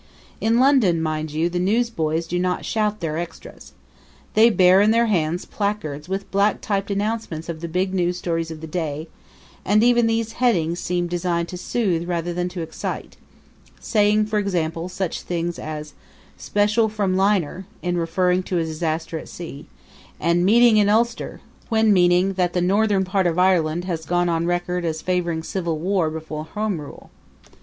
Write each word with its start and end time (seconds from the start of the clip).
In 0.39 0.57
London, 0.57 0.99
mind 0.99 1.29
you, 1.31 1.47
the 1.47 1.59
newsboys 1.59 2.25
do 2.25 2.39
not 2.39 2.65
shout 2.65 3.01
their 3.01 3.19
extras. 3.19 3.73
They 4.33 4.49
bear 4.49 4.81
in 4.81 4.89
their 4.89 5.05
hands 5.05 5.45
placards 5.45 6.09
with 6.09 6.31
black 6.31 6.59
typed 6.59 6.89
announcements 6.89 7.49
of 7.49 7.61
the 7.61 7.67
big 7.67 7.93
news 7.93 8.17
story 8.17 8.41
of 8.49 8.61
the 8.61 8.65
day; 8.65 9.09
and 9.63 9.83
even 9.83 10.07
these 10.07 10.31
headings 10.41 10.79
seem 10.79 11.05
designed 11.05 11.49
to 11.49 11.55
soothe 11.57 12.09
rather 12.09 12.33
than 12.33 12.49
to 12.49 12.61
excite 12.63 13.17
saying, 13.79 14.25
for 14.25 14.39
example, 14.39 14.89
such 14.89 15.21
things 15.21 15.59
as 15.59 15.93
Special 16.35 16.89
From 16.89 17.15
Liner, 17.15 17.67
in 17.83 17.95
referring 17.95 18.41
to 18.41 18.57
a 18.57 18.65
disaster 18.65 19.19
at 19.19 19.29
sea, 19.29 19.67
and 20.19 20.43
Meeting 20.43 20.77
in 20.77 20.89
Ulster, 20.89 21.41
when 21.69 21.93
meaning 21.93 22.33
that 22.33 22.53
the 22.53 22.59
northern 22.61 23.05
part 23.05 23.27
of 23.27 23.37
Ireland 23.37 23.85
has 23.85 24.03
gone 24.07 24.29
on 24.29 24.47
record 24.47 24.83
as 24.83 25.03
favoring 25.03 25.43
civil 25.43 25.77
war 25.77 26.09
before 26.09 26.43
home 26.45 26.81
rule. 26.81 27.11